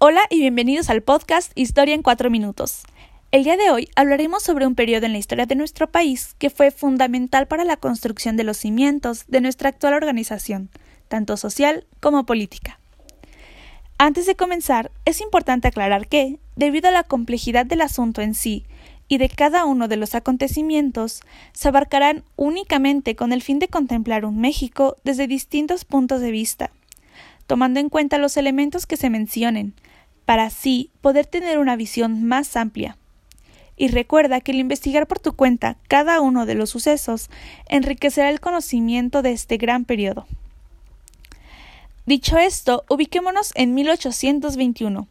Hola 0.00 0.20
y 0.30 0.38
bienvenidos 0.38 0.90
al 0.90 1.02
podcast 1.02 1.50
Historia 1.56 1.92
en 1.92 2.02
cuatro 2.02 2.30
minutos. 2.30 2.84
El 3.32 3.42
día 3.42 3.56
de 3.56 3.72
hoy 3.72 3.88
hablaremos 3.96 4.44
sobre 4.44 4.64
un 4.64 4.76
periodo 4.76 5.06
en 5.06 5.12
la 5.12 5.18
historia 5.18 5.44
de 5.44 5.56
nuestro 5.56 5.90
país 5.90 6.36
que 6.38 6.50
fue 6.50 6.70
fundamental 6.70 7.48
para 7.48 7.64
la 7.64 7.76
construcción 7.76 8.36
de 8.36 8.44
los 8.44 8.58
cimientos 8.58 9.24
de 9.26 9.40
nuestra 9.40 9.70
actual 9.70 9.94
organización, 9.94 10.70
tanto 11.08 11.36
social 11.36 11.84
como 11.98 12.24
política. 12.26 12.78
Antes 13.98 14.26
de 14.26 14.36
comenzar, 14.36 14.92
es 15.04 15.20
importante 15.20 15.66
aclarar 15.66 16.06
que, 16.06 16.38
debido 16.54 16.90
a 16.90 16.92
la 16.92 17.02
complejidad 17.02 17.66
del 17.66 17.80
asunto 17.80 18.22
en 18.22 18.34
sí 18.34 18.66
y 19.08 19.18
de 19.18 19.28
cada 19.28 19.64
uno 19.64 19.88
de 19.88 19.96
los 19.96 20.14
acontecimientos, 20.14 21.22
se 21.52 21.66
abarcarán 21.66 22.22
únicamente 22.36 23.16
con 23.16 23.32
el 23.32 23.42
fin 23.42 23.58
de 23.58 23.66
contemplar 23.66 24.24
un 24.24 24.40
México 24.40 24.96
desde 25.02 25.26
distintos 25.26 25.84
puntos 25.84 26.20
de 26.20 26.30
vista, 26.30 26.70
tomando 27.48 27.80
en 27.80 27.88
cuenta 27.88 28.18
los 28.18 28.36
elementos 28.36 28.86
que 28.86 28.96
se 28.96 29.10
mencionen, 29.10 29.74
para 30.28 30.44
así 30.44 30.90
poder 31.00 31.24
tener 31.24 31.58
una 31.58 31.74
visión 31.74 32.22
más 32.22 32.54
amplia. 32.54 32.98
Y 33.78 33.88
recuerda 33.88 34.42
que 34.42 34.52
el 34.52 34.58
investigar 34.58 35.06
por 35.06 35.18
tu 35.20 35.32
cuenta 35.32 35.78
cada 35.88 36.20
uno 36.20 36.44
de 36.44 36.54
los 36.54 36.68
sucesos 36.68 37.30
enriquecerá 37.66 38.28
el 38.28 38.38
conocimiento 38.38 39.22
de 39.22 39.32
este 39.32 39.56
gran 39.56 39.86
periodo. 39.86 40.26
Dicho 42.04 42.36
esto, 42.36 42.84
ubiquémonos 42.90 43.52
en 43.54 43.72
1821, 43.72 45.08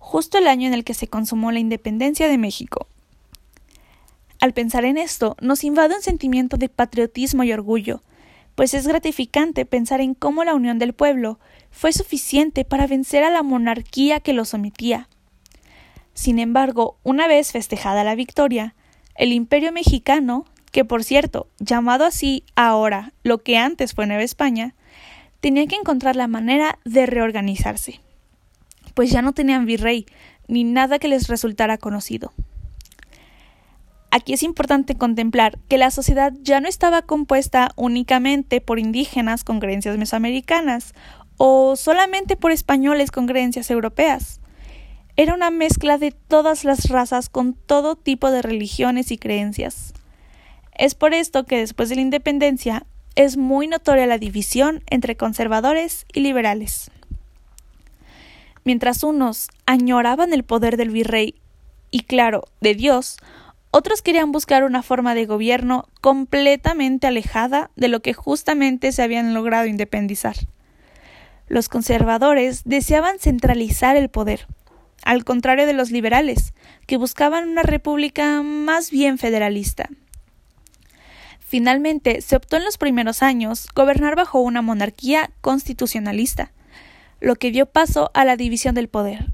justo 0.00 0.38
el 0.38 0.48
año 0.48 0.66
en 0.66 0.74
el 0.74 0.82
que 0.82 0.94
se 0.94 1.06
consumó 1.06 1.52
la 1.52 1.60
independencia 1.60 2.26
de 2.26 2.38
México. 2.38 2.88
Al 4.40 4.54
pensar 4.54 4.84
en 4.84 4.98
esto, 4.98 5.36
nos 5.40 5.62
invade 5.62 5.94
un 5.94 6.02
sentimiento 6.02 6.56
de 6.56 6.68
patriotismo 6.68 7.44
y 7.44 7.52
orgullo, 7.52 8.02
pues 8.56 8.74
es 8.74 8.88
gratificante 8.88 9.66
pensar 9.66 10.00
en 10.00 10.14
cómo 10.14 10.42
la 10.42 10.56
unión 10.56 10.80
del 10.80 10.94
pueblo 10.94 11.38
fue 11.70 11.92
suficiente 11.92 12.64
para 12.64 12.86
vencer 12.86 13.24
a 13.24 13.30
la 13.30 13.42
monarquía 13.42 14.20
que 14.20 14.32
lo 14.32 14.44
sometía. 14.44 15.08
Sin 16.14 16.38
embargo, 16.38 16.98
una 17.04 17.28
vez 17.28 17.52
festejada 17.52 18.02
la 18.04 18.14
victoria, 18.14 18.74
el 19.14 19.32
imperio 19.32 19.72
mexicano, 19.72 20.44
que 20.72 20.84
por 20.84 21.04
cierto, 21.04 21.48
llamado 21.58 22.04
así 22.04 22.44
ahora 22.56 23.12
lo 23.22 23.38
que 23.38 23.56
antes 23.56 23.94
fue 23.94 24.06
Nueva 24.06 24.22
España, 24.22 24.74
tenía 25.40 25.66
que 25.66 25.76
encontrar 25.76 26.16
la 26.16 26.26
manera 26.26 26.78
de 26.84 27.06
reorganizarse, 27.06 28.00
pues 28.94 29.10
ya 29.10 29.22
no 29.22 29.32
tenían 29.32 29.66
virrey 29.66 30.06
ni 30.48 30.64
nada 30.64 30.98
que 30.98 31.08
les 31.08 31.28
resultara 31.28 31.78
conocido. 31.78 32.32
Aquí 34.10 34.32
es 34.32 34.42
importante 34.42 34.96
contemplar 34.96 35.58
que 35.68 35.76
la 35.76 35.90
sociedad 35.90 36.32
ya 36.40 36.60
no 36.60 36.68
estaba 36.68 37.02
compuesta 37.02 37.70
únicamente 37.76 38.62
por 38.62 38.78
indígenas 38.78 39.44
con 39.44 39.60
creencias 39.60 39.98
mesoamericanas 39.98 40.94
o 41.38 41.76
solamente 41.76 42.36
por 42.36 42.52
españoles 42.52 43.10
con 43.10 43.26
creencias 43.26 43.70
europeas. 43.70 44.40
Era 45.16 45.34
una 45.34 45.50
mezcla 45.50 45.96
de 45.96 46.12
todas 46.12 46.64
las 46.64 46.88
razas 46.90 47.28
con 47.28 47.54
todo 47.54 47.96
tipo 47.96 48.30
de 48.30 48.42
religiones 48.42 49.10
y 49.10 49.18
creencias. 49.18 49.94
Es 50.76 50.94
por 50.94 51.14
esto 51.14 51.44
que 51.44 51.58
después 51.58 51.88
de 51.88 51.96
la 51.96 52.02
independencia 52.02 52.84
es 53.16 53.36
muy 53.36 53.66
notoria 53.66 54.06
la 54.06 54.18
división 54.18 54.82
entre 54.86 55.16
conservadores 55.16 56.06
y 56.12 56.20
liberales. 56.20 56.90
Mientras 58.64 59.02
unos 59.02 59.48
añoraban 59.66 60.32
el 60.32 60.44
poder 60.44 60.76
del 60.76 60.90
virrey 60.90 61.34
y, 61.90 62.00
claro, 62.00 62.44
de 62.60 62.74
Dios, 62.74 63.16
otros 63.70 64.02
querían 64.02 64.30
buscar 64.30 64.62
una 64.62 64.82
forma 64.82 65.14
de 65.14 65.26
gobierno 65.26 65.88
completamente 66.00 67.06
alejada 67.06 67.70
de 67.76 67.88
lo 67.88 68.00
que 68.00 68.14
justamente 68.14 68.92
se 68.92 69.02
habían 69.02 69.34
logrado 69.34 69.66
independizar. 69.66 70.36
Los 71.48 71.68
conservadores 71.68 72.62
deseaban 72.64 73.18
centralizar 73.18 73.96
el 73.96 74.08
poder, 74.08 74.46
al 75.02 75.24
contrario 75.24 75.66
de 75.66 75.72
los 75.72 75.90
liberales, 75.90 76.52
que 76.86 76.96
buscaban 76.96 77.48
una 77.48 77.62
república 77.62 78.42
más 78.42 78.90
bien 78.90 79.18
federalista. 79.18 79.88
Finalmente, 81.40 82.20
se 82.20 82.36
optó 82.36 82.56
en 82.56 82.64
los 82.64 82.76
primeros 82.76 83.22
años 83.22 83.68
gobernar 83.74 84.16
bajo 84.16 84.40
una 84.40 84.60
monarquía 84.60 85.30
constitucionalista, 85.40 86.52
lo 87.20 87.36
que 87.36 87.50
dio 87.50 87.66
paso 87.66 88.10
a 88.12 88.24
la 88.26 88.36
división 88.36 88.74
del 88.74 88.88
poder, 88.88 89.32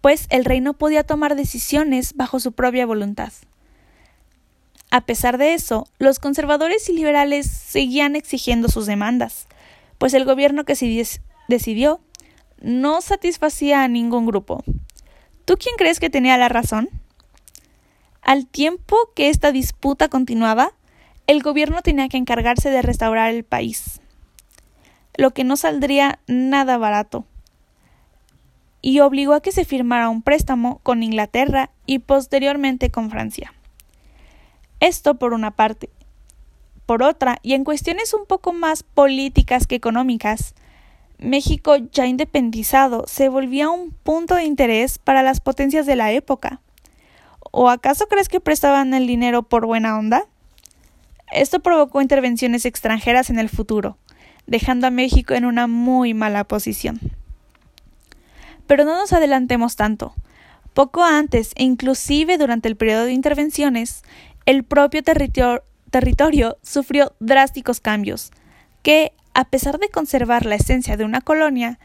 pues 0.00 0.26
el 0.30 0.44
rey 0.44 0.60
no 0.60 0.74
podía 0.74 1.04
tomar 1.04 1.36
decisiones 1.36 2.14
bajo 2.14 2.40
su 2.40 2.52
propia 2.52 2.84
voluntad. 2.86 3.32
A 4.90 5.06
pesar 5.06 5.38
de 5.38 5.54
eso, 5.54 5.86
los 5.98 6.18
conservadores 6.18 6.88
y 6.88 6.92
liberales 6.92 7.46
seguían 7.46 8.14
exigiendo 8.16 8.68
sus 8.68 8.84
demandas, 8.84 9.46
pues 10.02 10.14
el 10.14 10.24
gobierno 10.24 10.64
que 10.64 10.74
se 10.74 11.06
decidió 11.46 12.00
no 12.60 13.00
satisfacía 13.02 13.84
a 13.84 13.88
ningún 13.88 14.26
grupo. 14.26 14.64
¿Tú 15.44 15.56
quién 15.56 15.76
crees 15.78 16.00
que 16.00 16.10
tenía 16.10 16.36
la 16.38 16.48
razón? 16.48 16.88
Al 18.20 18.48
tiempo 18.48 18.96
que 19.14 19.28
esta 19.28 19.52
disputa 19.52 20.08
continuaba, 20.08 20.72
el 21.28 21.40
gobierno 21.40 21.82
tenía 21.82 22.08
que 22.08 22.16
encargarse 22.16 22.68
de 22.68 22.82
restaurar 22.82 23.30
el 23.30 23.44
país, 23.44 24.00
lo 25.14 25.30
que 25.30 25.44
no 25.44 25.56
saldría 25.56 26.18
nada 26.26 26.78
barato 26.78 27.24
y 28.80 28.98
obligó 28.98 29.34
a 29.34 29.40
que 29.40 29.52
se 29.52 29.64
firmara 29.64 30.08
un 30.08 30.22
préstamo 30.22 30.80
con 30.82 31.04
Inglaterra 31.04 31.70
y 31.86 32.00
posteriormente 32.00 32.90
con 32.90 33.08
Francia. 33.08 33.54
Esto 34.80 35.20
por 35.20 35.32
una 35.32 35.52
parte. 35.52 35.90
Por 36.86 37.02
otra, 37.02 37.38
y 37.42 37.54
en 37.54 37.64
cuestiones 37.64 38.12
un 38.12 38.26
poco 38.26 38.52
más 38.52 38.82
políticas 38.82 39.66
que 39.66 39.76
económicas, 39.76 40.54
México 41.18 41.76
ya 41.76 42.06
independizado 42.06 43.04
se 43.06 43.28
volvía 43.28 43.70
un 43.70 43.92
punto 43.92 44.34
de 44.34 44.44
interés 44.44 44.98
para 44.98 45.22
las 45.22 45.40
potencias 45.40 45.86
de 45.86 45.96
la 45.96 46.10
época. 46.12 46.60
¿O 47.52 47.68
acaso 47.70 48.06
crees 48.08 48.28
que 48.28 48.40
prestaban 48.40 48.94
el 48.94 49.06
dinero 49.06 49.42
por 49.42 49.66
buena 49.66 49.98
onda? 49.98 50.26
Esto 51.30 51.60
provocó 51.60 52.02
intervenciones 52.02 52.64
extranjeras 52.64 53.30
en 53.30 53.38
el 53.38 53.48
futuro, 53.48 53.96
dejando 54.46 54.86
a 54.86 54.90
México 54.90 55.34
en 55.34 55.44
una 55.44 55.66
muy 55.66 56.12
mala 56.12 56.44
posición. 56.44 57.00
Pero 58.66 58.84
no 58.84 58.96
nos 58.96 59.12
adelantemos 59.12 59.76
tanto. 59.76 60.14
Poco 60.74 61.04
antes 61.04 61.52
e 61.56 61.64
inclusive 61.64 62.38
durante 62.38 62.68
el 62.68 62.76
periodo 62.76 63.04
de 63.04 63.12
intervenciones, 63.12 64.02
el 64.46 64.64
propio 64.64 65.02
territorio 65.92 66.56
sufrió 66.62 67.12
drásticos 67.20 67.78
cambios, 67.78 68.32
que, 68.82 69.12
a 69.34 69.44
pesar 69.44 69.78
de 69.78 69.90
conservar 69.90 70.46
la 70.46 70.56
esencia 70.56 70.96
de 70.96 71.04
una 71.04 71.20
colonia, 71.20 71.78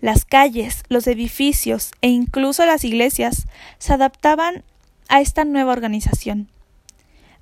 las 0.00 0.24
calles, 0.24 0.82
los 0.88 1.06
edificios 1.06 1.92
e 2.02 2.08
incluso 2.08 2.66
las 2.66 2.84
iglesias 2.84 3.46
se 3.78 3.94
adaptaban 3.94 4.64
a 5.08 5.20
esta 5.20 5.44
nueva 5.44 5.72
organización. 5.72 6.48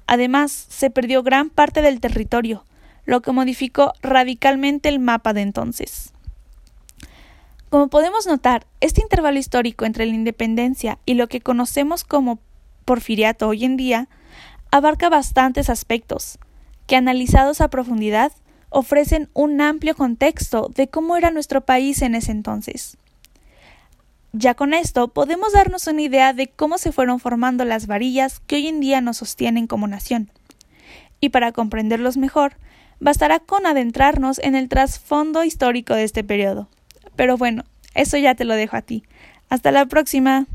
Además, 0.06 0.66
se 0.68 0.90
perdió 0.90 1.22
gran 1.22 1.48
parte 1.48 1.80
del 1.80 2.00
territorio, 2.00 2.64
lo 3.06 3.22
que 3.22 3.32
modificó 3.32 3.94
radicalmente 4.02 4.90
el 4.90 4.98
mapa 4.98 5.32
de 5.32 5.40
entonces. 5.40 6.12
Como 7.70 7.88
podemos 7.88 8.26
notar, 8.26 8.66
este 8.80 9.00
intervalo 9.00 9.38
histórico 9.38 9.86
entre 9.86 10.04
la 10.04 10.14
independencia 10.14 10.98
y 11.06 11.14
lo 11.14 11.28
que 11.28 11.40
conocemos 11.40 12.04
como 12.04 12.40
porfiriato 12.84 13.48
hoy 13.48 13.64
en 13.64 13.78
día 13.78 14.08
abarca 14.70 15.08
bastantes 15.08 15.70
aspectos, 15.70 16.38
que 16.86 16.96
analizados 16.96 17.60
a 17.60 17.68
profundidad 17.68 18.32
ofrecen 18.68 19.28
un 19.34 19.60
amplio 19.60 19.94
contexto 19.94 20.70
de 20.74 20.88
cómo 20.88 21.16
era 21.16 21.30
nuestro 21.30 21.60
país 21.62 22.02
en 22.02 22.14
ese 22.14 22.30
entonces. 22.30 22.96
Ya 24.32 24.54
con 24.54 24.74
esto 24.74 25.08
podemos 25.08 25.52
darnos 25.52 25.88
una 25.88 26.02
idea 26.02 26.32
de 26.32 26.48
cómo 26.48 26.78
se 26.78 26.92
fueron 26.92 27.18
formando 27.18 27.64
las 27.64 27.88
varillas 27.88 28.40
que 28.46 28.56
hoy 28.56 28.68
en 28.68 28.80
día 28.80 29.00
nos 29.00 29.16
sostienen 29.16 29.66
como 29.66 29.88
nación. 29.88 30.30
Y 31.20 31.30
para 31.30 31.50
comprenderlos 31.50 32.16
mejor, 32.16 32.56
bastará 33.00 33.40
con 33.40 33.66
adentrarnos 33.66 34.38
en 34.38 34.54
el 34.54 34.68
trasfondo 34.68 35.42
histórico 35.42 35.94
de 35.94 36.04
este 36.04 36.22
periodo. 36.22 36.68
Pero 37.16 37.36
bueno, 37.36 37.64
eso 37.94 38.16
ya 38.18 38.36
te 38.36 38.44
lo 38.44 38.54
dejo 38.54 38.76
a 38.76 38.82
ti. 38.82 39.02
Hasta 39.48 39.72
la 39.72 39.86
próxima. 39.86 40.46